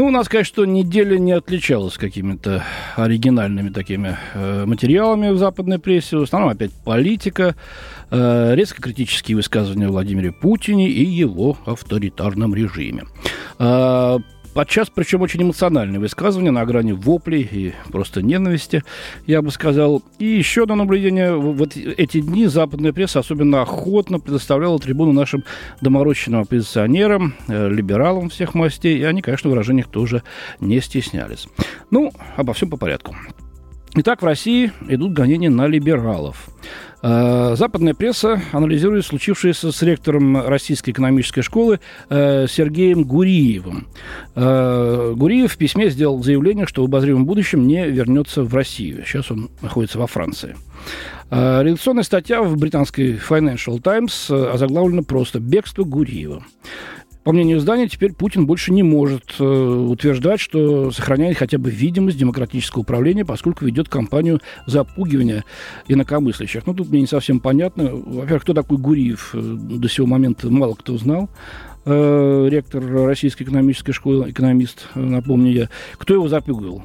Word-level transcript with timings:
Ну, 0.00 0.06
у 0.06 0.10
нас, 0.10 0.30
конечно, 0.30 0.62
неделя 0.62 1.18
не 1.18 1.32
отличалась 1.32 1.98
какими-то 1.98 2.64
оригинальными 2.96 3.68
такими 3.68 4.16
э, 4.32 4.64
материалами 4.64 5.28
в 5.28 5.36
западной 5.36 5.78
прессе. 5.78 6.16
В 6.16 6.22
основном 6.22 6.48
опять 6.48 6.72
политика, 6.72 7.54
э, 8.10 8.54
резко 8.54 8.80
критические 8.80 9.36
высказывания 9.36 9.88
о 9.88 9.90
Владимире 9.90 10.32
Путине 10.32 10.88
и 10.88 11.04
его 11.04 11.58
авторитарном 11.66 12.54
режиме. 12.54 13.04
Э, 13.58 14.16
Подчас, 14.54 14.90
причем 14.90 15.22
очень 15.22 15.42
эмоциональные 15.42 16.00
высказывания 16.00 16.50
на 16.50 16.64
грани 16.64 16.92
воплей 16.92 17.48
и 17.50 17.74
просто 17.90 18.20
ненависти, 18.20 18.82
я 19.26 19.42
бы 19.42 19.50
сказал. 19.50 20.02
И 20.18 20.24
еще 20.24 20.64
одно 20.64 20.74
наблюдение. 20.74 21.36
Вот 21.36 21.76
эти 21.76 22.20
дни 22.20 22.46
западная 22.46 22.92
пресса 22.92 23.20
особенно 23.20 23.62
охотно 23.62 24.18
предоставляла 24.18 24.78
трибуну 24.78 25.12
нашим 25.12 25.44
доморощенным 25.80 26.40
оппозиционерам, 26.40 27.34
э, 27.46 27.68
либералам 27.68 28.28
всех 28.28 28.54
мастей, 28.54 28.98
и 28.98 29.04
они, 29.04 29.22
конечно, 29.22 29.48
в 29.48 29.52
выражениях 29.52 29.86
тоже 29.86 30.22
не 30.58 30.80
стеснялись. 30.80 31.46
Ну, 31.90 32.12
обо 32.36 32.52
всем 32.52 32.70
по 32.70 32.76
порядку. 32.76 33.14
Итак, 33.94 34.22
в 34.22 34.24
России 34.24 34.72
идут 34.88 35.12
гонения 35.12 35.50
на 35.50 35.66
либералов. 35.66 36.48
Э, 37.02 37.54
западная 37.56 37.94
пресса 37.94 38.42
анализирует 38.52 39.06
случившееся 39.06 39.72
с 39.72 39.82
ректором 39.82 40.46
Российской 40.46 40.90
экономической 40.90 41.40
школы 41.40 41.80
э, 42.10 42.46
Сергеем 42.48 43.04
Гуриевым. 43.04 43.88
Э, 44.34 45.14
Гуриев 45.16 45.52
в 45.52 45.56
письме 45.56 45.88
сделал 45.88 46.22
заявление, 46.22 46.66
что 46.66 46.82
в 46.82 46.86
обозримом 46.86 47.24
будущем 47.24 47.66
не 47.66 47.86
вернется 47.88 48.42
в 48.42 48.54
Россию. 48.54 49.04
Сейчас 49.06 49.30
он 49.30 49.50
находится 49.62 49.98
во 49.98 50.06
Франции. 50.06 50.56
Редакционная 51.30 52.02
статья 52.02 52.42
в 52.42 52.56
британской 52.56 53.12
Financial 53.12 53.80
Times 53.80 54.30
озаглавлена 54.30 55.04
просто 55.04 55.38
«Бегство 55.38 55.84
Гуриева». 55.84 56.42
По 57.22 57.32
мнению 57.32 57.58
издания, 57.58 57.86
теперь 57.86 58.14
Путин 58.14 58.46
больше 58.46 58.72
не 58.72 58.82
может 58.82 59.34
э, 59.38 59.44
утверждать, 59.44 60.40
что 60.40 60.90
сохраняет 60.90 61.36
хотя 61.36 61.58
бы 61.58 61.70
видимость 61.70 62.16
демократического 62.16 62.80
управления, 62.80 63.26
поскольку 63.26 63.66
ведет 63.66 63.90
кампанию 63.90 64.40
запугивания 64.66 65.44
инакомыслящих. 65.86 66.66
Ну, 66.66 66.72
тут 66.72 66.88
мне 66.88 67.02
не 67.02 67.06
совсем 67.06 67.40
понятно. 67.40 67.90
Во-первых, 67.92 68.42
кто 68.42 68.54
такой 68.54 68.78
Гуриев, 68.78 69.30
э, 69.34 69.38
до 69.40 69.88
сего 69.88 70.06
момента 70.06 70.48
мало 70.48 70.74
кто 70.74 70.96
знал. 70.96 71.28
Э, 71.84 72.46
ректор 72.50 72.84
Российской 73.06 73.42
экономической 73.42 73.92
школы, 73.92 74.30
экономист, 74.30 74.86
э, 74.94 75.00
напомню 75.00 75.52
я. 75.52 75.68
Кто 75.98 76.14
его 76.14 76.28
запугивал? 76.28 76.82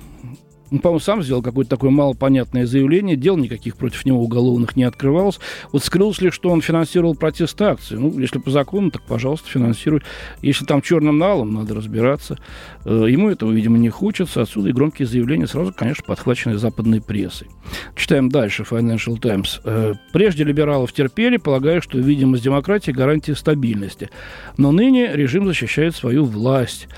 Он, 0.76 0.80
по-моему, 0.80 1.00
сам 1.00 1.24
сделал 1.24 1.42
какое-то 1.42 1.70
такое 1.70 1.90
малопонятное 1.90 2.66
заявление, 2.66 3.16
дел 3.16 3.38
никаких 3.38 3.78
против 3.78 4.04
него 4.04 4.22
уголовных 4.22 4.76
не 4.76 4.84
открывалось. 4.84 5.40
Вот 5.72 5.82
скрылось 5.86 6.20
ли, 6.20 6.32
что 6.32 6.50
он 6.50 6.60
финансировал 6.60 7.16
протест 7.16 7.62
акции? 7.62 7.96
Ну, 7.96 8.20
если 8.20 8.40
по 8.40 8.52
закону, 8.52 8.92
так, 8.92 9.02
пожалуйста, 9.04 9.50
финансируй. 9.50 10.02
Если 10.42 10.66
там 10.66 10.82
черным 10.82 11.18
налом, 11.18 11.54
надо 11.54 11.76
разбираться. 11.76 12.38
Э, 12.84 13.06
ему 13.08 13.30
этого, 13.30 13.54
видимо, 13.54 13.78
не 13.78 13.88
хочется. 13.88 14.42
Отсюда 14.42 14.68
и 14.68 14.74
громкие 14.74 15.08
заявления 15.08 15.48
сразу, 15.48 15.74
конечно, 15.74 16.04
подхваченные 16.06 16.58
западной 16.58 17.00
прессой. 17.00 17.48
Читаем 17.96 18.28
дальше 18.28 18.64
Financial 18.64 19.18
Times. 19.18 19.62
Э, 19.64 19.94
Прежде 20.12 20.44
либералов 20.44 20.92
терпели, 20.92 21.38
полагая, 21.38 21.80
что 21.80 21.98
видимость 22.00 22.44
демократии– 22.44 22.92
гарантия 22.92 23.36
стабильности. 23.36 24.10
Но 24.58 24.74
ныне 24.74 25.14
режим 25.14 25.48
защищает 25.48 25.96
свою 25.96 26.26
власть. 26.26 26.90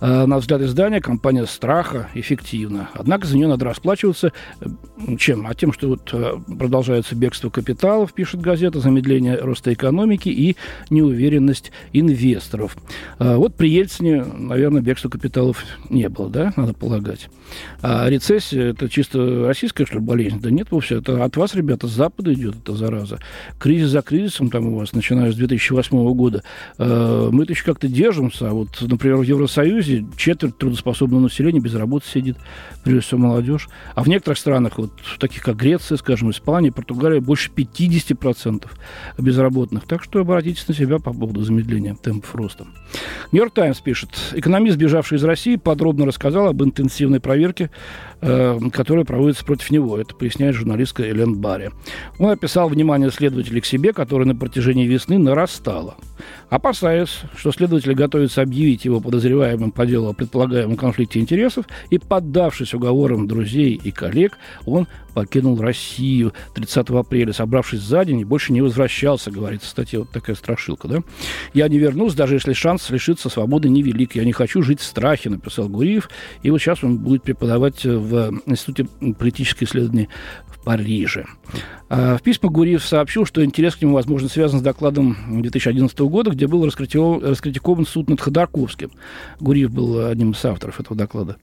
Э, 0.00 0.26
на 0.26 0.38
взгляд 0.38 0.60
издания, 0.60 1.00
компания 1.00 1.46
страха 1.46 2.08
эффективна. 2.14 2.90
Однако 2.94 3.25
за 3.28 3.36
нее 3.36 3.48
надо 3.48 3.64
расплачиваться 3.64 4.32
э, 4.60 4.66
чем? 5.18 5.46
А 5.46 5.54
тем, 5.54 5.72
что 5.72 5.88
вот 5.88 6.10
э, 6.12 6.34
продолжается 6.58 7.14
бегство 7.14 7.50
капиталов, 7.50 8.12
пишет 8.12 8.40
газета, 8.40 8.80
замедление 8.80 9.36
роста 9.36 9.72
экономики 9.72 10.28
и 10.28 10.56
неуверенность 10.90 11.72
инвесторов. 11.92 12.76
Вот 13.18 13.54
при 13.54 13.70
Ельцине, 13.70 14.24
наверное, 14.24 14.82
бегства 14.82 15.08
капиталов 15.08 15.64
не 15.90 16.08
было, 16.08 16.28
да, 16.28 16.52
надо 16.56 16.74
полагать. 16.74 17.28
А 17.82 18.08
рецессия– 18.08 18.70
это 18.70 18.88
чисто 18.88 19.46
российская, 19.46 19.86
что 19.86 19.96
ли, 19.96 20.00
болезнь? 20.00 20.40
Да 20.40 20.50
нет 20.50 20.70
вовсе. 20.70 20.96
Это 20.96 21.24
от 21.24 21.36
вас, 21.36 21.54
ребята, 21.54 21.86
с 21.86 21.92
Запада 21.92 22.32
идет 22.34 22.56
эта 22.56 22.74
зараза. 22.74 23.18
Кризис 23.58 23.90
за 23.90 24.02
кризисом 24.02 24.50
там 24.50 24.68
у 24.68 24.78
вас, 24.78 24.92
начиная 24.92 25.32
с 25.32 25.36
2008 25.36 26.14
года. 26.14 26.42
Мы-то 26.78 27.52
еще 27.52 27.64
как-то 27.64 27.88
держимся, 27.88 28.50
а 28.50 28.52
вот, 28.52 28.80
например, 28.80 29.16
в 29.16 29.22
Евросоюзе 29.22 29.66
Союзе 29.66 30.06
четверть 30.16 30.58
трудоспособного 30.58 31.22
населения 31.22 31.60
без 31.60 31.74
работы 31.74 32.06
сидит, 32.08 32.36
прежде 32.84 33.05
всего 33.06 33.20
молодежь. 33.20 33.68
А 33.94 34.02
в 34.02 34.08
некоторых 34.08 34.38
странах, 34.38 34.78
вот 34.78 34.90
таких 35.18 35.42
как 35.42 35.56
Греция, 35.56 35.96
скажем, 35.96 36.30
Испания, 36.30 36.72
Португалия, 36.72 37.20
больше 37.20 37.50
50% 37.50 38.66
безработных. 39.18 39.86
Так 39.86 40.02
что 40.02 40.20
обратитесь 40.20 40.66
на 40.68 40.74
себя 40.74 40.98
по 40.98 41.12
поводу 41.12 41.42
замедления 41.42 41.94
темпов 41.94 42.34
роста. 42.34 42.66
Нью-Йорк 43.32 43.54
Таймс 43.54 43.80
пишет. 43.80 44.10
Экономист, 44.32 44.76
бежавший 44.76 45.18
из 45.18 45.24
России, 45.24 45.56
подробно 45.56 46.06
рассказал 46.06 46.48
об 46.48 46.62
интенсивной 46.62 47.20
проверке, 47.20 47.70
э, 48.20 48.58
которая 48.72 49.04
проводится 49.04 49.44
против 49.44 49.70
него. 49.70 49.98
Это 49.98 50.14
поясняет 50.14 50.54
журналистка 50.54 51.08
Элен 51.08 51.36
Барри. 51.36 51.70
Он 52.18 52.30
описал 52.30 52.68
внимание 52.68 53.10
следователей 53.10 53.60
к 53.60 53.66
себе, 53.66 53.92
которое 53.92 54.24
на 54.24 54.34
протяжении 54.34 54.86
весны 54.86 55.18
нарастало. 55.18 55.96
Опасаясь, 56.48 57.20
что 57.36 57.52
следователи 57.52 57.94
готовятся 57.94 58.42
объявить 58.42 58.84
его 58.84 59.00
подозреваемым 59.00 59.72
по 59.72 59.84
делу 59.84 60.08
о 60.08 60.12
предполагаемом 60.12 60.76
конфликте 60.76 61.18
интересов, 61.18 61.66
и 61.90 61.98
поддавшись 61.98 62.74
уговорам 62.74 63.26
друзей 63.26 63.80
и 63.82 63.90
коллег, 63.90 64.38
он 64.64 64.86
покинул 65.16 65.58
Россию 65.58 66.34
30 66.54 66.90
апреля, 66.90 67.32
собравшись 67.32 67.80
за 67.80 68.04
день 68.04 68.20
и 68.20 68.24
больше 68.24 68.52
не 68.52 68.60
возвращался, 68.60 69.30
говорит 69.30 69.62
в 69.62 69.66
статье. 69.66 70.00
Вот 70.00 70.10
такая 70.10 70.36
страшилка, 70.36 70.88
да? 70.88 70.98
«Я 71.54 71.68
не 71.68 71.78
вернусь, 71.78 72.12
даже 72.12 72.34
если 72.34 72.52
шанс 72.52 72.90
лишиться 72.90 73.30
свободы 73.30 73.70
невелик. 73.70 74.14
Я 74.14 74.24
не 74.24 74.32
хочу 74.32 74.60
жить 74.60 74.80
в 74.80 74.84
страхе», 74.84 75.30
написал 75.30 75.70
Гуриев. 75.70 76.10
И 76.42 76.50
вот 76.50 76.60
сейчас 76.60 76.84
он 76.84 76.98
будет 76.98 77.22
преподавать 77.22 77.82
в 77.82 78.05
Институте 78.46 78.86
политических 79.18 79.68
исследований 79.68 80.08
в 80.46 80.62
Париже. 80.64 81.26
А 81.88 82.16
в 82.16 82.22
письмах 82.22 82.52
Гуриев 82.52 82.84
сообщил, 82.84 83.24
что 83.24 83.44
интерес 83.44 83.76
к 83.76 83.82
нему, 83.82 83.94
возможно, 83.94 84.28
связан 84.28 84.58
с 84.58 84.62
докладом 84.62 85.16
2011 85.40 85.98
года, 86.00 86.30
где 86.30 86.46
был 86.46 86.64
раскритикован 86.64 87.86
суд 87.86 88.08
над 88.10 88.20
Ходорковским. 88.20 88.90
Гуриев 89.38 89.70
был 89.70 90.06
одним 90.06 90.32
из 90.32 90.44
авторов 90.44 90.80
этого 90.80 90.96
доклада. 90.96 91.36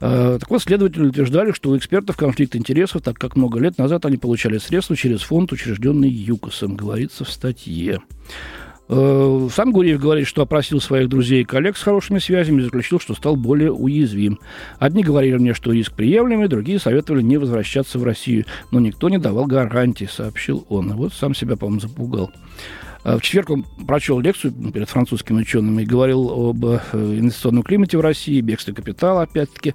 А, 0.00 0.38
так 0.38 0.50
вот, 0.50 0.62
следователи 0.62 1.06
утверждали, 1.06 1.52
что 1.52 1.70
у 1.70 1.76
экспертов 1.76 2.16
конфликт 2.16 2.54
интересов, 2.56 3.02
так 3.02 3.16
как 3.16 3.36
много 3.36 3.58
лет 3.58 3.78
назад 3.78 4.04
они 4.04 4.18
получали 4.18 4.58
средства 4.58 4.96
через 4.96 5.22
фонд, 5.22 5.52
учрежденный 5.52 6.10
ЮКОСом, 6.10 6.76
говорится 6.76 7.24
в 7.24 7.30
статье. 7.30 8.00
Э, 8.88 9.48
сам 9.52 9.72
Гурьев 9.72 10.00
говорит, 10.00 10.26
что 10.26 10.42
опросил 10.42 10.80
своих 10.80 11.08
друзей 11.08 11.42
и 11.42 11.44
коллег 11.44 11.76
с 11.76 11.82
хорошими 11.82 12.18
связями 12.18 12.60
и 12.60 12.64
заключил, 12.64 12.98
что 12.98 13.14
стал 13.14 13.36
более 13.36 13.72
уязвим. 13.72 14.38
Одни 14.78 15.02
говорили 15.02 15.36
мне, 15.36 15.54
что 15.54 15.72
риск 15.72 15.92
приемлемый, 15.92 16.48
другие 16.48 16.78
советовали 16.78 17.22
не 17.22 17.36
возвращаться 17.36 17.98
в 17.98 18.04
Россию. 18.04 18.46
Но 18.70 18.80
никто 18.80 19.08
не 19.08 19.18
давал 19.18 19.46
гарантии, 19.46 20.08
сообщил 20.10 20.64
он. 20.68 20.92
Вот 20.94 21.12
сам 21.12 21.34
себя, 21.34 21.56
по-моему, 21.56 21.80
запугал. 21.80 22.30
А 23.04 23.18
в 23.18 23.22
четверг 23.22 23.50
он 23.50 23.64
прочел 23.86 24.20
лекцию 24.20 24.52
перед 24.72 24.88
французскими 24.88 25.40
учеными 25.40 25.82
и 25.82 25.86
говорил 25.86 26.50
об 26.50 26.64
э, 26.64 26.80
инвестиционном 26.92 27.62
климате 27.62 27.96
в 27.96 28.00
России, 28.00 28.40
бегстве 28.40 28.74
капитала, 28.74 29.22
опять-таки. 29.22 29.74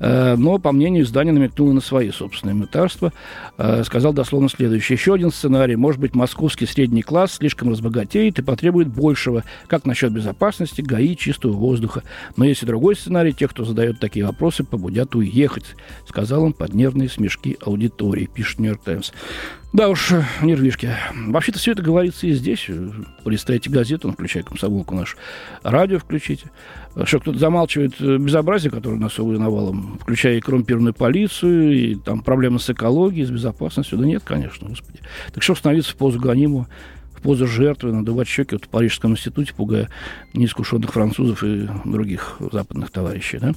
Э, 0.00 0.34
но, 0.36 0.58
по 0.58 0.72
мнению 0.72 1.04
издания, 1.04 1.32
намекнул 1.32 1.72
на 1.72 1.80
свои 1.80 2.10
собственные 2.10 2.54
мытарства. 2.54 3.12
Э, 3.58 3.84
сказал 3.84 4.12
дословно 4.12 4.48
следующее. 4.48 4.96
Еще 4.96 5.14
один 5.14 5.30
сценарий. 5.30 5.76
Может 5.76 6.00
быть, 6.00 6.14
московский 6.14 6.66
средний 6.66 7.02
класс 7.02 7.34
слишком 7.34 7.70
разбогатеет 7.70 8.38
и 8.38 8.42
потребует 8.42 8.88
большего. 8.88 9.44
Как 9.66 9.84
насчет 9.84 10.12
безопасности, 10.12 10.80
ГАИ, 10.80 11.14
чистого 11.16 11.52
воздуха. 11.52 12.02
Но 12.36 12.44
есть 12.44 12.62
и 12.62 12.66
другой 12.66 12.96
сценарий. 12.96 13.32
Те, 13.32 13.48
кто 13.48 13.64
задает 13.64 14.00
такие 14.00 14.26
вопросы, 14.26 14.64
побудят 14.64 15.14
уехать. 15.14 15.76
Сказал 16.08 16.42
он 16.42 16.52
под 16.52 16.74
нервные 16.74 17.08
смешки 17.08 17.56
аудитории, 17.60 18.28
пишет 18.32 18.58
Нью-Йорк 18.58 18.82
Таймс. 18.82 19.12
Да 19.74 19.88
уж, 19.88 20.12
нервишки. 20.40 20.88
Вообще-то 21.26 21.58
все 21.58 21.72
это 21.72 21.82
говорится 21.82 22.28
и 22.28 22.32
здесь. 22.32 22.70
Полистайте 23.24 23.68
газету, 23.68 24.06
ну, 24.06 24.14
включай 24.14 24.44
комсомолку 24.44 24.94
наш. 24.94 25.16
Радио 25.64 25.98
включите. 25.98 26.52
Что 27.02 27.18
кто-то 27.18 27.40
замалчивает 27.40 28.00
безобразие, 28.00 28.70
которое 28.70 29.00
нас 29.00 29.18
навалом, 29.18 29.98
включая 30.00 30.36
и 30.36 30.40
коррумпированную 30.40 30.94
полицию, 30.94 31.72
и 31.72 31.94
там 31.96 32.22
проблемы 32.22 32.60
с 32.60 32.70
экологией, 32.70 33.26
с 33.26 33.30
безопасностью. 33.30 33.98
Да 33.98 34.06
нет, 34.06 34.22
конечно, 34.24 34.68
господи. 34.68 35.00
Так 35.32 35.42
что 35.42 35.56
становиться 35.56 35.90
в 35.90 35.96
позу 35.96 36.20
гонимого 36.20 36.68
позу 37.24 37.46
жертвы, 37.46 37.90
надувать 37.90 38.28
щеки 38.28 38.54
вот 38.54 38.66
в 38.66 38.68
Парижском 38.68 39.12
институте, 39.12 39.54
пугая 39.54 39.88
неискушенных 40.34 40.92
французов 40.92 41.42
и 41.42 41.66
других 41.86 42.36
западных 42.52 42.90
товарищей. 42.90 43.38
Да? 43.38 43.54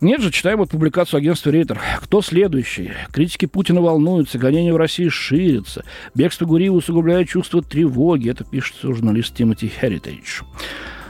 Нет 0.00 0.20
же, 0.20 0.32
читаем 0.32 0.58
вот 0.58 0.70
публикацию 0.70 1.18
агентства 1.18 1.50
Рейтер. 1.50 1.80
Кто 2.02 2.20
следующий? 2.20 2.90
Критики 3.12 3.46
Путина 3.46 3.80
волнуются, 3.80 4.38
гонения 4.38 4.72
в 4.72 4.76
России 4.76 5.08
ширятся. 5.08 5.84
Бегство 6.16 6.46
Гуриева 6.46 6.74
усугубляет 6.74 7.28
чувство 7.28 7.62
тревоги. 7.62 8.28
Это 8.28 8.42
пишет 8.42 8.74
журналист 8.82 9.36
Тимоти 9.36 9.68
Херитейдж. 9.68 10.42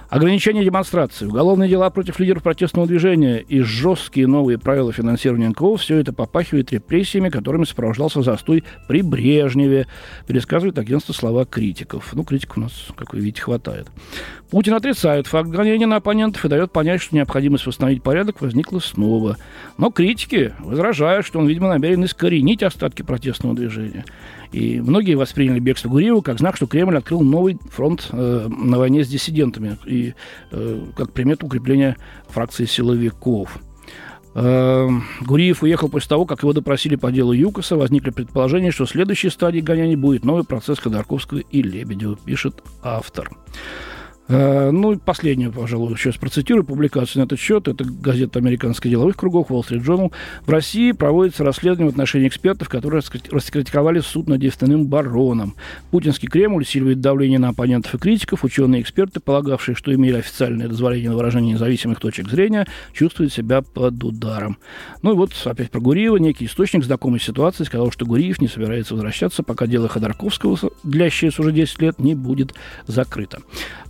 Ограничение 0.09 0.65
демонстраций, 0.65 1.27
уголовные 1.27 1.69
дела 1.69 1.91
против 1.91 2.21
лидеров 2.21 2.45
протестного 2.45 2.87
движения 2.87 3.39
и 3.39 3.61
жесткие 3.61 4.29
новые 4.29 4.57
правила 4.57 4.93
финансирования 4.93 5.49
НКО– 5.49 5.77
все 5.79 5.97
это 5.97 6.13
попахивает 6.13 6.71
репрессиями, 6.73 7.29
которыми 7.29 7.65
сопровождался 7.65 8.23
застой 8.23 8.63
при 8.87 9.03
Брежневе, 9.03 9.89
пересказывает 10.29 10.79
агентство 10.79 11.13
слова 11.13 11.45
критиков. 11.45 12.11
Ну, 12.13 12.23
критиков 12.23 12.59
у 12.59 12.61
нас, 12.61 12.87
как 12.97 13.15
вы 13.15 13.21
видите, 13.21 13.43
хватает. 13.43 13.89
Путин 14.51 14.75
отрицает 14.75 15.27
факт 15.27 15.49
гонения 15.49 15.89
на 15.89 15.97
оппонентов 15.97 16.45
и 16.45 16.49
дает 16.49 16.71
понять, 16.71 17.03
что 17.03 17.17
необходимость 17.17 17.67
восстановить 17.67 18.05
порядок 18.05 18.41
возникла 18.41 18.79
снова. 18.79 19.37
Но 19.77 19.91
критики 19.91 20.55
возражают, 20.61 21.27
что 21.27 21.41
он, 21.41 21.49
видимо, 21.49 21.69
намерен 21.69 22.05
искоренить 22.05 22.63
остатки 22.63 23.03
протестного 23.03 23.57
движения. 23.57 24.05
И 24.53 24.81
многие 24.81 25.15
восприняли 25.15 25.61
бегство 25.61 25.89
Гуриева 25.89 26.21
как 26.21 26.39
знак, 26.39 26.57
что 26.57 26.67
Кремль 26.67 26.97
открыл 26.97 27.23
новый 27.23 27.59
фронт 27.71 28.09
э, 28.13 28.49
на 28.49 28.79
войне 28.79 29.05
с 29.05 29.09
диссидентами 29.09 29.77
и 29.87 30.15
э, 30.51 30.81
как 30.97 31.13
примету 31.13 31.47
укрепления 31.47 31.97
фракции 32.29 32.65
силовиков. 32.65 33.59
Э, 34.35 34.89
Гуриев 35.23 35.63
уехал 35.63 35.89
после 35.89 36.09
того, 36.09 36.27
как 36.27 36.43
его 36.43 36.53
допросили 36.53 36.97
по 36.97 37.11
делу 37.11 37.33
ЮКОСа. 37.33 37.77
Возникли 37.77 38.11
предположения, 38.11 38.71
что 38.71 38.87
следующей 38.87 39.31
стадией 39.31 39.65
гоняний 39.65 39.97
будет 39.97 40.25
новый 40.25 40.45
процесс 40.45 40.79
Ходорковского 40.79 41.39
и 41.39 41.63
Лебедева, 41.63 42.17
пишет 42.17 42.63
автор. 42.83 43.31
Э, 44.29 44.71
ну 44.71 44.93
и 44.93 44.97
последнюю, 44.97 45.53
пожалуй, 45.53 45.97
сейчас 45.97 46.17
процитирую 46.17 46.65
публикацию 46.65 47.23
на 47.23 47.27
этот 47.27 47.39
счет. 47.39 47.69
Это 47.69 47.85
газета 47.85 48.39
американских 48.39 48.91
деловых 48.91 49.17
кругов 49.17 49.51
Wall 49.51 49.63
Street 49.63 49.85
Journal. 49.85 50.13
В 50.45 50.51
России 50.51 50.93
проводится 50.93 51.45
расследование 51.45 51.91
в 51.91 51.93
отношении 51.93 52.29
экспертов, 52.29 52.69
которые 52.69 53.03
раскритиковали 53.31 54.01
суд 54.01 54.29
над 54.29 54.43
нефтяным 54.43 54.87
бароном. 54.87 55.55
Путинский 55.91 56.29
Кремль 56.29 56.63
усиливает 56.63 57.01
давление 57.01 57.39
на 57.39 57.51
оппонентов 57.51 57.95
и 57.95 57.99
критиков. 57.99 58.45
Ученые 58.45 58.83
эксперты, 58.83 59.21
полагавшие, 59.21 59.75
что 59.75 59.95
имели 59.95 60.17
официальное 60.17 60.69
дозволение 60.69 61.11
на 61.11 61.17
выражение 61.17 61.55
независимых 61.55 62.01
точек 62.01 62.29
зрения, 62.29 62.67
чувствуют 62.93 63.33
себя 63.33 63.63
под 63.63 64.03
ударом. 64.03 64.59
Ну 65.03 65.13
и 65.13 65.17
вот 65.17 65.33
опять 65.45 65.71
про 65.71 65.81
Гуриева. 65.81 66.17
Некий 66.17 66.47
источник 66.47 66.85
знакомой 66.85 67.21
ситуации 67.21 67.65
сказал, 67.65 67.91
что 67.91 68.07
Гуриев 68.07 68.41
не 68.41 68.49
собирается 68.49 68.95
возвращаться, 68.95 69.43
пока 69.43 69.67
дело 69.67 69.89
Ходорковского, 69.89 70.59
длящееся 70.83 71.43
уже 71.43 71.53
10 71.53 71.83
лет, 71.83 71.99
не 71.99 72.15
будет 72.15 72.55
закрыто. 72.87 73.41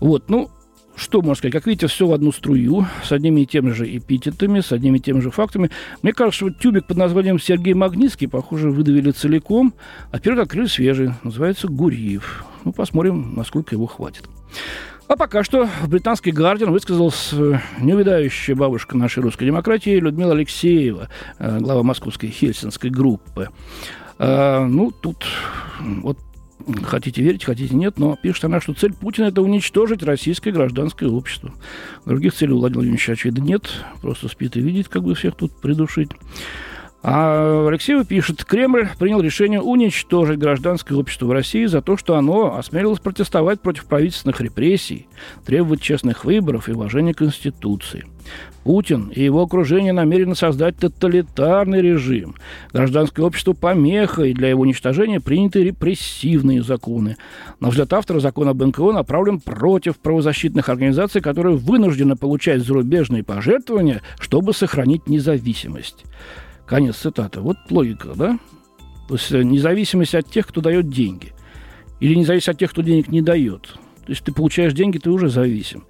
Вот. 0.00 0.25
Ну, 0.28 0.50
что 0.96 1.20
можно 1.20 1.34
сказать? 1.34 1.52
Как 1.52 1.66
видите, 1.66 1.86
все 1.88 2.06
в 2.06 2.12
одну 2.12 2.32
струю, 2.32 2.86
с 3.04 3.12
одними 3.12 3.42
и 3.42 3.46
теми 3.46 3.70
же 3.70 3.84
эпитетами, 3.96 4.60
с 4.60 4.72
одними 4.72 4.96
и 4.96 5.00
теми 5.00 5.20
же 5.20 5.30
фактами. 5.30 5.70
Мне 6.02 6.12
кажется, 6.12 6.46
что 6.46 6.50
тюбик 6.50 6.86
под 6.86 6.96
названием 6.96 7.38
Сергей 7.38 7.74
Магнитский, 7.74 8.28
похоже, 8.28 8.70
выдавили 8.70 9.10
целиком, 9.10 9.74
а 10.10 10.18
теперь 10.18 10.38
открыли 10.40 10.66
свежий, 10.66 11.12
называется 11.22 11.68
Гурьев. 11.68 12.44
Ну, 12.64 12.72
посмотрим, 12.72 13.34
насколько 13.36 13.74
его 13.74 13.86
хватит. 13.86 14.24
А 15.06 15.16
пока 15.16 15.44
что 15.44 15.68
британский 15.86 16.32
«Гардиан» 16.32 16.72
высказалась 16.72 17.30
э, 17.32 17.58
неувидающая 17.80 18.56
бабушка 18.56 18.96
нашей 18.96 19.22
русской 19.22 19.44
демократии 19.44 20.00
Людмила 20.00 20.32
Алексеева, 20.32 21.08
э, 21.38 21.58
глава 21.60 21.84
московской 21.84 22.28
хельсинской 22.28 22.90
группы. 22.90 23.50
А, 24.18 24.66
ну, 24.66 24.90
тут 24.90 25.24
вот 25.78 26.18
Хотите 26.84 27.22
верить, 27.22 27.44
хотите 27.44 27.74
нет, 27.74 27.98
но 27.98 28.16
пишет 28.16 28.44
она, 28.44 28.60
что 28.60 28.72
цель 28.72 28.92
Путина– 28.92 29.24
это 29.26 29.42
уничтожить 29.42 30.02
российское 30.02 30.52
гражданское 30.52 31.06
общество. 31.06 31.52
Других 32.06 32.34
целей 32.34 32.52
у 32.52 32.58
Владимира 32.58 32.80
Владимировича, 32.80 33.12
очевидно, 33.12 33.42
нет. 33.42 33.70
Просто 34.00 34.28
спит 34.28 34.56
и 34.56 34.60
видит, 34.60 34.88
как 34.88 35.02
бы 35.02 35.14
всех 35.14 35.36
тут 35.36 35.52
придушить. 35.52 36.10
А 37.08 37.68
Алексеева 37.68 38.04
пишет, 38.04 38.44
Кремль 38.44 38.88
принял 38.98 39.20
решение 39.20 39.60
уничтожить 39.60 40.40
гражданское 40.40 40.96
общество 40.96 41.26
в 41.26 41.30
России 41.30 41.64
за 41.66 41.80
то, 41.80 41.96
что 41.96 42.16
оно 42.16 42.56
осмелилось 42.56 42.98
протестовать 42.98 43.60
против 43.60 43.84
правительственных 43.84 44.40
репрессий, 44.40 45.06
требовать 45.44 45.80
честных 45.80 46.24
выборов 46.24 46.68
и 46.68 46.72
уважения 46.72 47.14
Конституции. 47.14 48.06
Путин 48.64 49.12
и 49.14 49.22
его 49.22 49.40
окружение 49.40 49.92
намерены 49.92 50.34
создать 50.34 50.78
тоталитарный 50.78 51.80
режим. 51.80 52.34
Гражданское 52.72 53.22
общество 53.22 53.52
помеха, 53.52 54.24
и 54.24 54.32
для 54.32 54.48
его 54.48 54.62
уничтожения 54.62 55.20
приняты 55.20 55.62
репрессивные 55.62 56.64
законы. 56.64 57.16
На 57.60 57.68
взгляд 57.68 57.92
автора, 57.92 58.18
закон 58.18 58.48
об 58.48 58.60
НКО 58.60 58.90
направлен 58.90 59.38
против 59.38 59.96
правозащитных 59.98 60.68
организаций, 60.68 61.20
которые 61.20 61.56
вынуждены 61.56 62.16
получать 62.16 62.62
зарубежные 62.62 63.22
пожертвования, 63.22 64.02
чтобы 64.18 64.52
сохранить 64.52 65.06
независимость. 65.06 66.04
Конец 66.66 66.96
цитаты. 66.96 67.40
Вот 67.40 67.56
логика, 67.70 68.12
да? 68.14 68.38
То 69.08 69.14
есть 69.14 69.30
э, 69.32 69.42
независимость 69.42 70.14
от 70.14 70.30
тех, 70.30 70.46
кто 70.46 70.60
дает 70.60 70.88
деньги. 70.88 71.32
Или 72.00 72.14
независимость 72.14 72.48
от 72.48 72.58
тех, 72.58 72.70
кто 72.70 72.82
денег 72.82 73.08
не 73.08 73.22
дает. 73.22 73.62
То 74.04 74.10
есть 74.12 74.24
ты 74.24 74.32
получаешь 74.32 74.72
деньги, 74.72 74.98
ты 74.98 75.10
уже 75.10 75.28
зависим. 75.28 75.84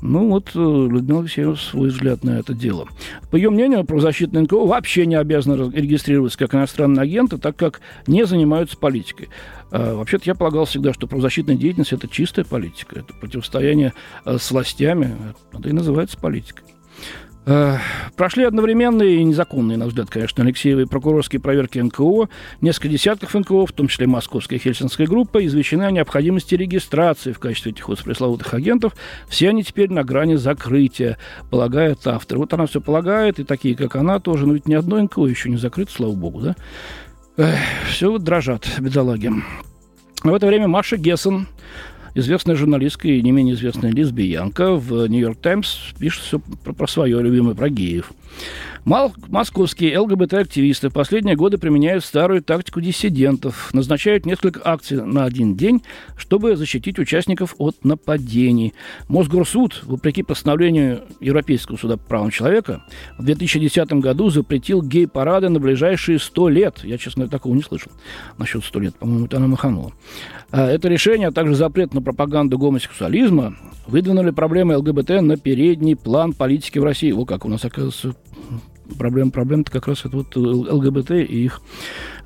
Ну 0.00 0.28
вот 0.28 0.50
э, 0.54 0.58
Людмила 0.58 1.20
Алексеева 1.20 1.54
свой 1.54 1.88
взгляд 1.88 2.24
на 2.24 2.38
это 2.38 2.52
дело. 2.52 2.88
По 3.30 3.36
ее 3.36 3.50
мнению, 3.50 3.84
правозащитные 3.84 4.42
НКО 4.42 4.66
вообще 4.66 5.06
не 5.06 5.14
обязаны 5.14 5.70
регистрироваться 5.72 6.38
как 6.38 6.54
иностранные 6.54 7.02
агенты, 7.02 7.38
так 7.38 7.56
как 7.56 7.80
не 8.06 8.26
занимаются 8.26 8.76
политикой. 8.76 9.28
А, 9.70 9.94
вообще-то 9.94 10.24
я 10.26 10.34
полагал 10.34 10.66
всегда, 10.66 10.92
что 10.92 11.06
правозащитная 11.06 11.56
деятельность– 11.56 11.92
это 11.94 12.06
чистая 12.08 12.44
политика, 12.44 12.98
это 12.98 13.14
противостояние 13.14 13.94
э, 14.24 14.36
с 14.38 14.50
властями, 14.50 15.16
это 15.52 15.68
и 15.68 15.72
называется 15.72 16.18
политикой. 16.18 16.64
Э, 17.46 17.76
прошли 18.16 18.44
одновременные 18.44 19.16
и 19.16 19.24
незаконные, 19.24 19.76
на 19.76 19.86
взгляд, 19.86 20.08
конечно, 20.08 20.42
Алексеевы 20.42 20.86
прокурорские 20.86 21.40
проверки 21.40 21.78
НКО. 21.78 22.28
Несколько 22.60 22.88
десятков 22.88 23.34
НКО, 23.34 23.66
в 23.66 23.72
том 23.72 23.88
числе 23.88 24.06
Московская 24.06 24.58
Хельсинская 24.58 25.06
группа, 25.06 25.44
извещены 25.44 25.82
о 25.82 25.90
необходимости 25.90 26.54
регистрации 26.54 27.32
в 27.32 27.38
качестве 27.38 27.72
этих 27.72 27.88
вот 27.88 28.02
пресловутых 28.02 28.54
агентов. 28.54 28.94
Все 29.28 29.50
они 29.50 29.62
теперь 29.62 29.90
на 29.90 30.04
грани 30.04 30.36
закрытия, 30.36 31.18
полагает 31.50 32.06
автор. 32.06 32.38
Вот 32.38 32.52
она 32.54 32.66
все 32.66 32.80
полагает, 32.80 33.38
и 33.38 33.44
такие, 33.44 33.76
как 33.76 33.96
она, 33.96 34.20
тоже. 34.20 34.46
Но 34.46 34.54
ведь 34.54 34.66
ни 34.66 34.74
одно 34.74 35.02
НКО 35.02 35.26
еще 35.26 35.50
не 35.50 35.56
закрыто, 35.56 35.92
слава 35.92 36.12
богу, 36.12 36.40
да? 36.40 36.56
Эх, 37.36 37.58
все 37.90 38.10
вот 38.10 38.22
дрожат, 38.22 38.66
бедолаги. 38.78 39.30
В 40.22 40.32
это 40.32 40.46
время 40.46 40.68
Маша 40.68 40.96
Гессен 40.96 41.46
известная 42.14 42.56
журналистка 42.56 43.08
и 43.08 43.20
не 43.22 43.32
менее 43.32 43.54
известная 43.54 43.90
лесбиянка 43.90 44.74
в 44.74 45.06
«Нью-Йорк 45.06 45.38
Таймс» 45.38 45.92
пишет 45.98 46.22
все 46.22 46.38
про, 46.38 46.72
про 46.72 46.86
свое 46.86 47.20
любимое, 47.20 47.54
про 47.54 47.68
геев. 47.68 48.12
Московские 48.84 49.98
ЛГБТ-активисты 49.98 50.90
в 50.90 50.92
последние 50.92 51.36
годы 51.36 51.56
применяют 51.56 52.04
старую 52.04 52.42
тактику 52.42 52.82
диссидентов, 52.82 53.72
назначают 53.72 54.26
несколько 54.26 54.60
акций 54.62 55.02
на 55.02 55.24
один 55.24 55.56
день, 55.56 55.82
чтобы 56.18 56.54
защитить 56.54 56.98
участников 56.98 57.54
от 57.56 57.82
нападений. 57.82 58.74
Мосгорсуд, 59.08 59.82
вопреки 59.84 60.22
постановлению 60.22 61.04
Европейского 61.20 61.78
суда 61.78 61.96
по 61.96 62.04
правам 62.04 62.30
человека, 62.30 62.84
в 63.16 63.24
2010 63.24 63.90
году 63.94 64.28
запретил 64.28 64.82
гей-парады 64.82 65.48
на 65.48 65.60
ближайшие 65.60 66.18
100 66.18 66.48
лет. 66.50 66.80
Я, 66.84 66.98
честно 66.98 67.20
говоря, 67.20 67.38
такого 67.38 67.54
не 67.54 67.62
слышал 67.62 67.90
насчет 68.36 68.64
100 68.64 68.80
лет. 68.80 68.94
По-моему, 68.96 69.24
это 69.24 69.38
она 69.38 69.46
маханула. 69.46 69.92
А 70.50 70.68
это 70.68 70.88
решение, 70.88 71.28
а 71.28 71.32
также 71.32 71.54
запрет 71.54 71.94
на 71.94 72.02
пропаганду 72.04 72.58
гомосексуализма 72.58 73.56
выдвинули 73.86 74.30
проблемы 74.30 74.76
ЛГБТ 74.76 75.22
на 75.22 75.36
передний 75.36 75.96
план 75.96 76.32
политики 76.32 76.78
в 76.78 76.84
России. 76.84 77.12
О, 77.12 77.24
как 77.24 77.44
у 77.44 77.48
нас, 77.48 77.64
оказывается, 77.64 78.14
проблема 78.98 79.30
проблем-то 79.30 79.70
как 79.70 79.88
раз 79.88 80.04
это 80.04 80.16
вот 80.16 80.36
ЛГБТ 80.36 81.12
и 81.12 81.44
их 81.44 81.60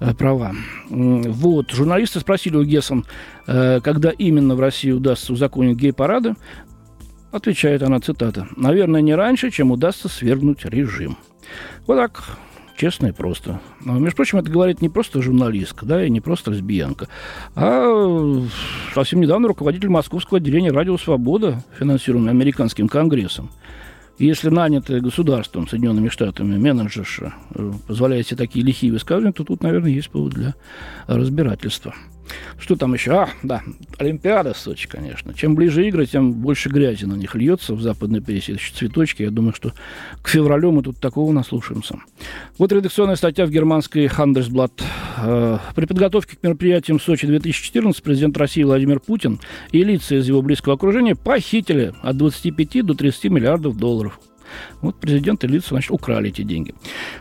э, 0.01 0.15
права. 0.15 0.55
Вот. 0.91 1.71
Журналисты 1.71 2.21
спросили 2.21 2.57
у 2.57 2.65
Гессен, 2.65 3.05
э, 3.47 3.81
когда 3.83 4.11
именно 4.11 4.55
в 4.55 4.61
России 4.61 4.91
удастся 4.91 5.33
узаконить 5.33 5.79
гей-парады. 5.79 6.35
Отвечает 7.31 7.83
она, 7.83 8.01
цитата, 8.01 8.49
«Наверное, 8.57 9.03
не 9.03 9.15
раньше, 9.15 9.51
чем 9.51 9.71
удастся 9.71 10.09
свергнуть 10.09 10.65
режим». 10.65 11.19
Вот 11.87 11.97
так, 11.97 12.39
честно 12.79 13.09
и 13.09 13.13
просто. 13.13 13.61
Между 13.85 14.17
прочим, 14.17 14.39
это 14.39 14.51
говорит 14.51 14.81
не 14.81 14.89
просто 14.89 15.21
журналистка, 15.21 15.85
да, 15.85 16.05
и 16.05 16.11
не 16.11 16.21
просто 16.21 16.53
лесбиянка, 16.53 17.09
а 17.55 18.43
совсем 18.95 19.21
недавно 19.21 19.49
руководитель 19.49 19.89
московского 19.89 20.39
отделения 20.39 20.71
«Радио 20.71 20.97
Свобода», 20.97 21.65
финансируемый 21.79 22.31
американским 22.31 22.89
конгрессом. 22.89 23.51
Если 24.19 24.49
нанятый 24.49 25.01
государством, 25.01 25.69
Соединенными 25.69 26.09
Штатами, 26.09 26.57
менеджерша 26.57 27.35
э, 27.55 27.73
позволяет 27.87 28.27
себе 28.27 28.37
такие 28.37 28.65
лихие 28.65 28.93
высказывания, 28.93 29.33
то 29.33 29.45
тут, 29.45 29.63
наверное, 29.63 29.91
есть 29.91 30.11
повод 30.11 30.33
для 30.33 30.55
разбирательства. 31.07 31.95
Что 32.59 32.77
там 32.77 32.95
еще? 32.95 33.13
А, 33.13 33.29
да, 33.43 33.63
Олимпиада 33.99 34.55
в 34.55 34.59
Сочи, 34.59 34.89
конечно. 34.89 35.35
Чем 35.35 35.55
ближе 35.55 35.87
игры, 35.87 36.07
тем 36.07 36.33
больше 36.33 36.69
грязи 36.69 37.05
на 37.05 37.15
них 37.15 37.35
льется 37.35 37.75
в 37.75 37.81
западной 37.81 38.21
прессе. 38.21 38.53
еще 38.55 38.73
цветочки. 38.75 39.23
Я 39.23 39.31
думаю, 39.31 39.55
что 39.55 39.73
к 40.23 40.29
февралю 40.29 40.73
мы 40.73 40.83
тут 40.83 40.99
такого 40.99 41.33
наслушаемся. 41.33 41.99
Вот 42.59 42.73
редакционная 42.73 43.17
статья 43.17 43.47
в 43.47 43.51
германской 43.51 44.07
Handelsblatt. 44.07 44.83
Э, 45.19 45.59
при 45.75 45.87
подготовке 45.87 46.37
к 46.37 46.43
мероприятиям 46.43 47.01
Сочи 47.01 47.27
2014 47.27 48.03
президент 48.03 48.37
России 48.37 48.63
Владимир 48.63 49.01
Путин 49.01 49.41
и 49.73 49.83
лица 49.83 50.17
из 50.17 50.29
его 50.29 50.43
близкого 50.43 50.75
окружения 50.75 51.15
похитили 51.15 51.93
от 52.03 52.17
25 52.17 52.85
до 52.85 52.95
30 52.95 53.25
миллиардов 53.25 53.77
долларов. 53.77 54.21
Вот 54.81 54.97
президент 54.97 55.43
и 55.45 55.49
лица, 55.49 55.71
значит, 55.71 55.91
украли 55.91 56.29
эти 56.29 56.43
деньги. 56.43 56.75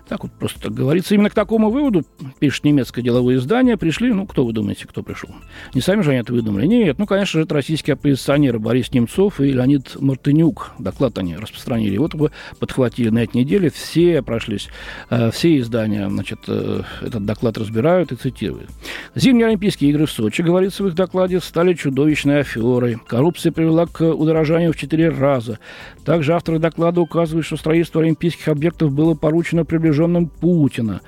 Так 0.07 0.23
вот 0.23 0.31
просто 0.33 0.61
так 0.61 0.73
говорится. 0.73 1.15
Именно 1.15 1.29
к 1.29 1.33
такому 1.33 1.69
выводу, 1.69 2.03
пишет 2.39 2.63
немецкое 2.63 3.03
деловое 3.03 3.37
издание, 3.37 3.77
пришли, 3.77 4.13
ну, 4.13 4.27
кто 4.27 4.45
вы 4.45 4.53
думаете, 4.53 4.87
кто 4.87 5.01
пришел? 5.01 5.29
Не 5.73 5.81
сами 5.81 6.01
же 6.01 6.11
они 6.11 6.19
это 6.19 6.33
выдумали? 6.33 6.67
Нет, 6.67 6.99
ну, 6.99 7.07
конечно 7.07 7.39
же, 7.39 7.45
это 7.45 7.55
российские 7.55 7.95
оппозиционеры 7.95 8.59
Борис 8.59 8.91
Немцов 8.91 9.41
и 9.41 9.51
Леонид 9.51 9.99
Мартынюк. 9.99 10.73
Доклад 10.77 11.17
они 11.17 11.35
распространили. 11.35 11.97
Вот 11.97 12.13
вы 12.13 12.31
подхватили 12.59 13.09
на 13.09 13.23
этой 13.23 13.37
неделе, 13.37 13.69
все 13.69 14.21
прошлись, 14.21 14.69
э, 15.09 15.31
все 15.31 15.57
издания, 15.57 16.09
значит, 16.09 16.39
э, 16.47 16.83
этот 17.01 17.25
доклад 17.25 17.57
разбирают 17.57 18.11
и 18.11 18.15
цитируют. 18.15 18.69
Зимние 19.15 19.47
Олимпийские 19.47 19.89
игры 19.89 20.05
в 20.05 20.11
Сочи, 20.11 20.41
говорится 20.41 20.83
в 20.83 20.87
их 20.87 20.93
докладе, 20.93 21.39
стали 21.39 21.73
чудовищной 21.73 22.41
аферой. 22.41 22.97
Коррупция 23.07 23.51
привела 23.51 23.87
к 23.87 24.01
удорожанию 24.01 24.73
в 24.73 24.77
четыре 24.77 25.09
раза. 25.09 25.59
Также 26.05 26.33
авторы 26.33 26.59
доклада 26.59 27.01
указывают 27.01 27.46
что 27.47 27.57
строительство 27.57 28.01
олимпийских 28.01 28.47
объектов 28.49 28.91
было 28.91 29.15
поручено 29.15 29.65
приближенным 29.65 30.27
Путина. 30.27 31.01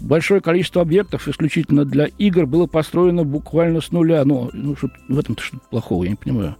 Большое 0.00 0.40
количество 0.40 0.82
объектов 0.82 1.26
исключительно 1.26 1.84
для 1.84 2.06
игр 2.18 2.46
было 2.46 2.66
построено 2.66 3.24
буквально 3.24 3.80
с 3.80 3.90
нуля. 3.90 4.24
Но 4.24 4.50
ну, 4.52 4.76
что, 4.76 4.90
в 5.08 5.18
этом-то 5.18 5.42
что-то 5.42 5.64
плохого, 5.70 6.04
я 6.04 6.10
не 6.10 6.16
понимаю. 6.16 6.56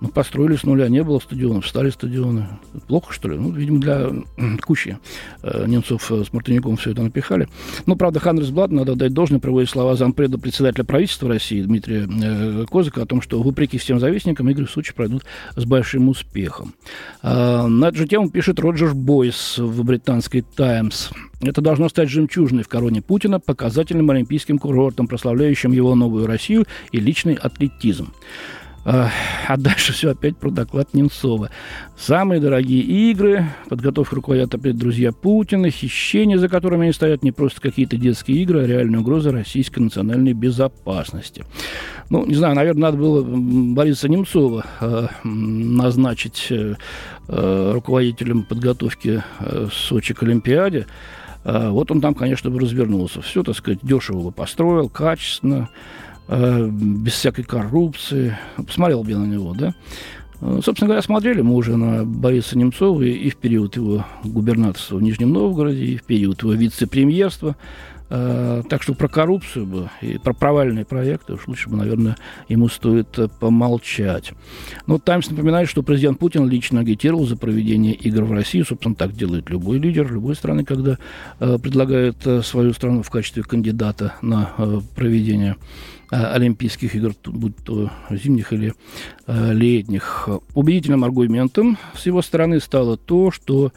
Ну, 0.00 0.08
построили 0.08 0.54
с 0.54 0.62
нуля, 0.62 0.88
не 0.88 1.02
было 1.02 1.18
стадионов, 1.18 1.66
стали 1.66 1.90
стадионы. 1.90 2.46
Плохо, 2.86 3.12
что 3.12 3.28
ли? 3.28 3.36
Ну, 3.36 3.50
видимо, 3.50 3.80
для 3.80 4.10
кучи 4.64 4.98
э, 5.42 5.64
немцов 5.66 6.12
э, 6.12 6.22
с 6.24 6.32
Мартыняком 6.32 6.76
все 6.76 6.92
это 6.92 7.02
напихали. 7.02 7.48
Ну, 7.86 7.96
правда, 7.96 8.20
Ханрисблад, 8.20 8.70
надо 8.70 8.94
дать 8.94 9.12
должное, 9.12 9.40
проводить 9.40 9.70
слова 9.70 9.96
зампреда 9.96 10.38
председателя 10.38 10.84
правительства 10.84 11.28
России 11.28 11.62
Дмитрия 11.62 12.08
э, 12.08 12.64
Козыка 12.70 13.02
о 13.02 13.06
том, 13.06 13.20
что, 13.20 13.42
вопреки 13.42 13.76
всем 13.78 13.98
завистникам, 13.98 14.48
игры 14.50 14.66
в 14.66 14.70
Сочи 14.70 14.94
пройдут 14.94 15.24
с 15.56 15.64
большим 15.64 16.08
успехом. 16.08 16.74
Э, 17.22 17.66
на 17.66 17.86
эту 17.86 17.98
же 17.98 18.06
тему 18.06 18.30
пишет 18.30 18.60
Роджер 18.60 18.94
Бойс 18.94 19.58
в 19.58 19.84
британской 19.84 20.42
«Таймс». 20.42 21.08
Это 21.40 21.60
должно 21.60 21.88
стать 21.88 22.08
жемчужиной 22.08 22.62
в 22.62 22.68
короне 22.68 23.02
Путина, 23.02 23.40
показательным 23.40 24.10
олимпийским 24.10 24.58
курортом, 24.58 25.08
прославляющим 25.08 25.72
его 25.72 25.94
новую 25.96 26.26
Россию 26.26 26.66
и 26.92 27.00
личный 27.00 27.34
атлетизм. 27.34 28.12
А 28.90 29.56
дальше 29.58 29.92
все 29.92 30.12
опять 30.12 30.38
про 30.38 30.50
доклад 30.50 30.94
Немцова. 30.94 31.50
Самые 31.94 32.40
дорогие 32.40 32.80
игры, 33.10 33.44
подготовка 33.68 34.16
руководят 34.16 34.54
опять 34.54 34.78
друзья 34.78 35.12
Путина, 35.12 35.70
хищения, 35.70 36.38
за 36.38 36.48
которыми 36.48 36.84
они 36.84 36.92
стоят, 36.94 37.22
не 37.22 37.30
просто 37.30 37.60
какие-то 37.60 37.98
детские 37.98 38.38
игры, 38.38 38.62
а 38.62 38.66
реальная 38.66 39.00
угроза 39.00 39.30
российской 39.30 39.80
национальной 39.80 40.32
безопасности. 40.32 41.44
Ну, 42.08 42.24
не 42.24 42.34
знаю, 42.34 42.54
наверное, 42.54 42.82
надо 42.82 42.96
было 42.96 43.22
Бориса 43.22 44.08
Немцова 44.08 44.64
э, 44.80 45.06
назначить 45.22 46.46
э, 46.50 46.76
э 47.28 47.72
руководителем 47.74 48.44
подготовки 48.44 49.22
э, 49.40 49.68
Сочи 49.70 50.14
к 50.14 50.22
Олимпиаде. 50.22 50.86
Э, 51.44 51.68
вот 51.68 51.90
он 51.90 52.00
там, 52.00 52.14
конечно, 52.14 52.48
бы 52.48 52.58
развернулся. 52.58 53.20
Все, 53.20 53.42
так 53.42 53.54
сказать, 53.54 53.80
дешево 53.82 54.22
бы 54.22 54.32
построил, 54.32 54.88
качественно. 54.88 55.68
Э, 56.28 56.68
без 56.70 57.14
всякой 57.14 57.44
коррупции. 57.44 58.36
Посмотрел 58.56 59.02
бы 59.02 59.10
я 59.10 59.18
на 59.18 59.24
него, 59.24 59.54
да. 59.54 59.72
Э, 60.42 60.60
собственно 60.62 60.88
говоря, 60.88 61.00
смотрели 61.00 61.40
мы 61.40 61.54
уже 61.54 61.76
на 61.76 62.04
Бориса 62.04 62.58
Немцова 62.58 63.00
и, 63.02 63.30
в 63.30 63.36
период 63.36 63.76
его 63.76 64.04
губернаторства 64.24 64.96
в 64.96 65.02
Нижнем 65.02 65.32
Новгороде, 65.32 65.84
и 65.84 65.96
в 65.96 66.04
период 66.04 66.42
его 66.42 66.52
вице-премьерства. 66.52 67.56
Э, 68.10 68.62
так 68.68 68.82
что 68.82 68.92
про 68.92 69.08
коррупцию 69.08 69.64
бы 69.64 69.90
и 70.02 70.18
про 70.18 70.34
провальные 70.34 70.84
проекты 70.84 71.32
уж 71.32 71.48
лучше 71.48 71.70
бы, 71.70 71.78
наверное, 71.78 72.16
ему 72.46 72.68
стоит 72.68 73.18
помолчать. 73.40 74.32
Но 74.86 74.98
Таймс 74.98 75.30
напоминает, 75.30 75.70
что 75.70 75.82
президент 75.82 76.18
Путин 76.18 76.46
лично 76.46 76.80
агитировал 76.80 77.26
за 77.26 77.38
проведение 77.38 77.94
игр 77.94 78.24
в 78.24 78.32
России. 78.32 78.62
Собственно, 78.62 78.94
так 78.94 79.12
делает 79.12 79.48
любой 79.48 79.78
лидер 79.78 80.12
любой 80.12 80.34
страны, 80.34 80.64
когда 80.64 80.98
предлагает 81.38 82.16
свою 82.44 82.74
страну 82.74 83.02
в 83.02 83.08
качестве 83.08 83.42
кандидата 83.42 84.14
на 84.20 84.50
проведение 84.94 85.56
Э, 85.56 85.97
Олимпийских 86.10 86.94
игр, 86.94 87.12
будь 87.24 87.56
то 87.56 87.90
зимних 88.10 88.52
или 88.52 88.72
э, 89.26 89.52
летних. 89.52 90.28
Убедительным 90.54 91.04
аргументом 91.04 91.76
с 91.94 92.06
его 92.06 92.22
стороны 92.22 92.60
стало 92.60 92.96
то, 92.96 93.30
что 93.30 93.72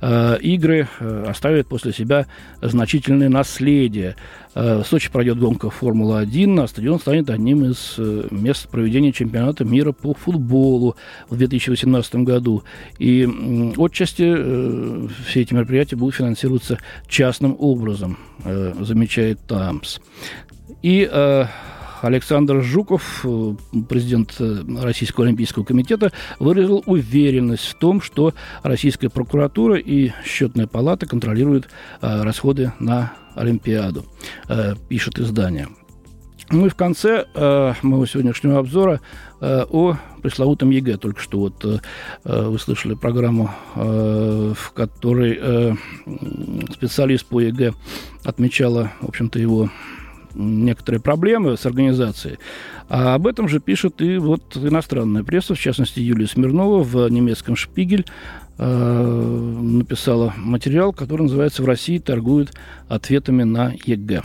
э, 0.00 0.38
игры 0.40 0.88
оставят 1.26 1.66
после 1.66 1.92
себя 1.92 2.26
значительное 2.60 3.28
наследие. 3.28 4.16
В 4.54 4.84
Сочи 4.84 5.10
пройдет 5.10 5.38
гонка 5.38 5.70
Формула-1, 5.70 6.62
а 6.62 6.68
стадион 6.68 7.00
станет 7.00 7.30
одним 7.30 7.64
из 7.64 7.96
мест 8.30 8.68
проведения 8.68 9.10
чемпионата 9.10 9.64
мира 9.64 9.92
по 9.92 10.12
футболу 10.12 10.96
в 11.30 11.38
2018 11.38 12.16
году. 12.16 12.62
И 12.98 13.26
отчасти 13.78 15.08
все 15.26 15.40
эти 15.40 15.54
мероприятия 15.54 15.96
будут 15.96 16.16
финансироваться 16.16 16.78
частным 17.08 17.56
образом, 17.58 18.18
замечает 18.44 19.40
Тамс. 19.46 20.00
И 20.80 21.08
Александр 22.02 22.62
Жуков, 22.62 23.24
э, 23.24 23.54
президент 23.88 24.34
э, 24.40 24.62
Российского 24.82 25.24
Олимпийского 25.24 25.64
комитета, 25.64 26.12
выразил 26.40 26.82
уверенность 26.86 27.66
в 27.66 27.74
том, 27.76 28.02
что 28.02 28.34
Российская 28.62 29.08
прокуратура 29.08 29.78
и 29.78 30.10
Счетная 30.24 30.66
палата 30.66 31.06
контролируют 31.06 31.68
э, 32.00 32.22
расходы 32.22 32.72
на 32.80 33.12
Олимпиаду, 33.34 34.04
пишет 34.90 35.18
издание. 35.18 35.68
Ну 36.50 36.66
и 36.66 36.68
в 36.68 36.74
конце 36.74 37.24
э, 37.34 37.72
моего 37.80 38.04
сегодняшнего 38.04 38.58
обзора 38.58 39.00
э, 39.40 39.64
о 39.70 39.96
пресловутом 40.22 40.68
ЕГЭ. 40.68 40.98
Только 40.98 41.22
что 41.22 41.38
вот 41.38 41.64
э, 41.64 41.78
вы 42.24 42.58
слышали 42.58 42.92
программу, 42.92 43.50
э, 43.74 44.52
в 44.54 44.72
которой 44.72 45.38
э, 45.40 45.74
специалист 46.74 47.24
по 47.24 47.40
ЕГЭ 47.40 47.72
отмечала, 48.24 48.92
в 49.00 49.08
общем-то, 49.08 49.38
его 49.38 49.70
некоторые 50.34 51.00
проблемы 51.00 51.56
с 51.56 51.66
организацией. 51.66 52.38
А 52.88 53.14
об 53.14 53.26
этом 53.26 53.48
же 53.48 53.60
пишет 53.60 54.00
и 54.00 54.18
вот 54.18 54.56
иностранная 54.56 55.24
пресса, 55.24 55.54
в 55.54 55.60
частности, 55.60 56.00
Юлия 56.00 56.26
Смирнова 56.26 56.82
в 56.82 57.08
немецком 57.08 57.56
«Шпигель» 57.56 58.06
э, 58.58 59.60
написала 59.62 60.32
материал, 60.36 60.92
который 60.92 61.22
называется 61.22 61.62
«В 61.62 61.66
России 61.66 61.98
торгуют 61.98 62.52
ответами 62.88 63.44
на 63.44 63.72
ЕГЭ». 63.84 64.22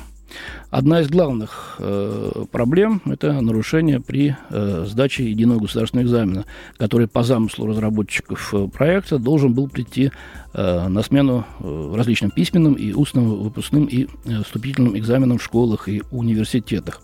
Одна 0.69 1.01
из 1.01 1.10
главных 1.10 1.77
э, 1.79 2.46
проблем– 2.51 3.01
это 3.05 3.39
нарушение 3.41 4.01
при 4.01 4.36
э, 4.50 4.86
сдаче 4.86 5.29
единого 5.29 5.60
государственного 5.60 6.05
экзамена, 6.05 6.46
который 6.77 7.07
по 7.07 7.24
замыслу 7.24 7.67
разработчиков 7.67 8.53
э, 8.53 8.67
проекта 8.67 9.17
должен 9.17 9.53
был 9.53 9.69
прийти 9.69 10.12
э, 10.53 10.88
на 10.88 11.01
смену 11.03 11.46
э, 11.60 11.93
различным 11.96 12.31
письменным 12.31 12.74
и 12.74 12.91
устным 12.91 13.43
выпускным 13.43 13.86
и 13.86 14.07
э, 14.25 14.43
вступительным 14.43 14.98
экзаменам 14.98 15.38
в 15.38 15.43
школах 15.43 15.88
и 15.88 16.03
университетах. 16.12 17.01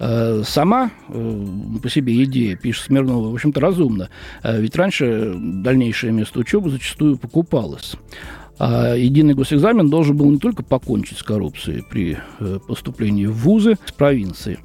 Сама 0.00 0.90
по 1.06 1.88
себе 1.88 2.24
идея, 2.24 2.56
пишет 2.56 2.86
Смирнова, 2.86 3.30
в 3.30 3.34
общем-то, 3.34 3.60
разумна. 3.60 4.08
Ведь 4.42 4.74
раньше 4.74 5.32
дальнейшее 5.36 6.12
место 6.12 6.40
учебы 6.40 6.70
зачастую 6.70 7.16
покупалось. 7.16 7.94
А 8.58 8.94
единый 8.94 9.34
госэкзамен 9.34 9.90
должен 9.90 10.16
был 10.16 10.30
не 10.30 10.38
только 10.38 10.62
покончить 10.62 11.18
с 11.18 11.22
коррупцией 11.22 11.84
при 11.88 12.18
э, 12.38 12.58
поступлении 12.66 13.26
в 13.26 13.34
вузы 13.34 13.76
с 13.84 13.92
провинции. 13.92 14.60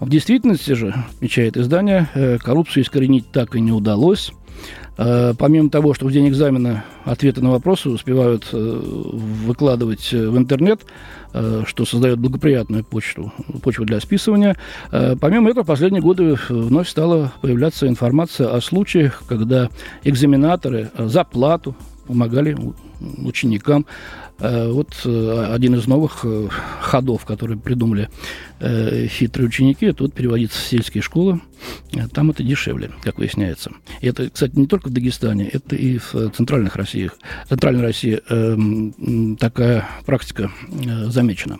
В 0.00 0.08
действительности 0.08 0.72
же, 0.72 0.94
отмечает 1.16 1.56
издание, 1.56 2.08
э, 2.14 2.38
коррупцию 2.38 2.84
искоренить 2.84 3.30
так 3.32 3.54
и 3.54 3.60
не 3.60 3.70
удалось. 3.70 4.32
Э, 4.96 5.34
помимо 5.38 5.68
того, 5.68 5.92
что 5.92 6.06
в 6.06 6.12
день 6.12 6.28
экзамена 6.28 6.84
ответы 7.04 7.42
на 7.42 7.50
вопросы 7.50 7.90
успевают 7.90 8.48
выкладывать 8.50 10.10
в 10.10 10.38
интернет, 10.38 10.80
что 11.66 11.84
создает 11.84 12.18
благоприятную 12.20 12.84
почту, 12.84 13.32
почву 13.62 13.84
для 13.84 14.00
списывания. 14.00 14.56
Помимо 15.20 15.50
этого, 15.50 15.64
в 15.64 15.66
последние 15.66 16.00
годы 16.00 16.38
вновь 16.48 16.88
стала 16.88 17.32
появляться 17.42 17.88
информация 17.88 18.54
о 18.54 18.60
случаях, 18.62 19.24
когда 19.26 19.68
экзаменаторы 20.04 20.90
за 20.96 21.24
плату 21.24 21.74
помогали 22.06 22.56
ученикам. 23.00 23.86
Э, 24.40 24.68
вот 24.70 24.94
э, 25.04 25.46
один 25.52 25.76
из 25.76 25.86
новых 25.86 26.20
э, 26.24 26.48
ходов, 26.80 27.24
которые 27.24 27.58
придумали 27.58 28.08
хитрые 28.60 29.48
ученики, 29.48 29.84
это 29.84 30.04
вот 30.04 30.14
переводиться 30.14 30.58
в 30.58 30.62
сельские 30.62 31.02
школы. 31.02 31.40
Там 32.14 32.30
это 32.30 32.42
дешевле, 32.42 32.92
как 33.02 33.18
выясняется. 33.18 33.72
И 34.00 34.06
это, 34.06 34.30
кстати, 34.30 34.56
не 34.56 34.66
только 34.66 34.88
в 34.88 34.92
Дагестане, 34.92 35.48
это 35.48 35.76
и 35.76 35.98
в 35.98 36.30
центральных 36.30 36.74
Россиях, 36.76 37.14
центральной 37.46 37.82
России 37.82 38.22
такая 39.36 39.86
практика 40.06 40.50
замечена. 41.08 41.58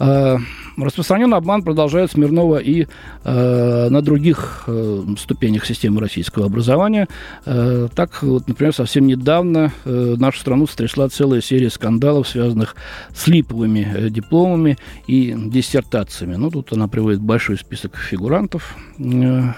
Э, 0.00 0.38
распространен 0.78 1.34
обман 1.34 1.62
продолжает 1.62 2.10
Смирнова 2.10 2.56
и 2.56 2.86
э, 3.24 3.88
на 3.90 4.00
других 4.00 4.64
э, 4.66 5.04
ступенях 5.18 5.66
системы 5.66 6.00
российского 6.00 6.46
образования. 6.46 7.06
Э, 7.44 7.88
так, 7.94 8.22
вот, 8.22 8.48
например, 8.48 8.74
совсем 8.74 9.06
недавно 9.06 9.72
э, 9.84 10.14
нашу 10.18 10.40
страну 10.40 10.66
стрясла 10.66 11.10
целая 11.10 11.42
серия 11.42 11.68
скандалов, 11.68 12.28
связанных 12.28 12.76
с 13.14 13.26
липовыми 13.26 13.86
э, 13.94 14.08
дипломами 14.08 14.78
и 15.06 15.34
диссертациями. 15.36 16.36
Ну, 16.36 16.50
тут 16.50 16.72
она 16.72 16.88
приводит 16.88 17.20
большой 17.20 17.58
список 17.58 17.96
фигурантов. 17.96 18.76
Э, 18.98 19.52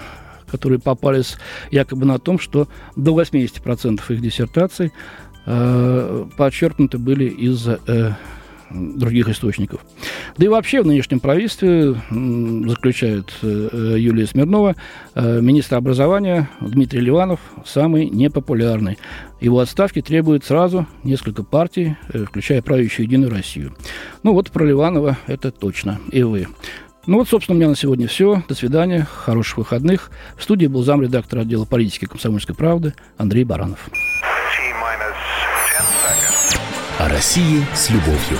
которые 0.51 0.77
попались 0.77 1.37
якобы 1.71 2.05
на 2.05 2.19
том, 2.19 2.37
что 2.37 2.67
до 2.95 3.19
80% 3.19 4.01
их 4.09 4.21
диссертаций 4.21 4.91
э, 5.47 6.25
подчеркнуты 6.37 6.99
были 6.99 7.25
из 7.25 7.67
э, 7.67 8.13
других 8.73 9.29
источников. 9.29 9.81
Да 10.37 10.45
и 10.45 10.47
вообще 10.47 10.81
в 10.81 10.87
нынешнем 10.87 11.19
правительстве, 11.19 11.95
заключает 12.09 13.31
э, 13.41 13.95
Юлия 13.97 14.25
Смирнова, 14.25 14.75
э, 15.15 15.41
министр 15.41 15.75
образования 15.75 16.49
Дмитрий 16.59 17.01
Ливанов 17.01 17.39
самый 17.65 18.09
непопулярный. 18.09 18.97
Его 19.39 19.59
отставки 19.59 20.01
требует 20.01 20.45
сразу 20.45 20.87
несколько 21.03 21.43
партий, 21.43 21.95
э, 22.13 22.25
включая 22.25 22.61
правящую 22.61 23.05
«Единую 23.05 23.31
Россию». 23.31 23.75
Ну 24.23 24.33
вот 24.33 24.51
про 24.51 24.65
Ливанова 24.65 25.17
это 25.27 25.51
точно. 25.51 25.99
И 26.11 26.23
вы. 26.23 26.47
Ну 27.05 27.17
вот, 27.17 27.27
собственно, 27.27 27.57
у 27.57 27.59
меня 27.59 27.69
на 27.69 27.75
сегодня 27.75 28.07
все. 28.07 28.41
До 28.47 28.55
свидания, 28.55 29.05
хороших 29.11 29.57
выходных. 29.57 30.09
В 30.37 30.43
студии 30.43 30.67
был 30.67 30.83
замредактор 30.83 31.39
отдела 31.39 31.65
политики 31.65 32.05
комсомольской 32.05 32.55
правды 32.55 32.93
Андрей 33.17 33.43
Баранов. 33.43 33.89
О 36.99 37.09
России 37.09 37.65
с 37.73 37.89
любовью. 37.89 38.39